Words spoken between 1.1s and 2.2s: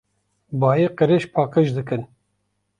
paqij dikin.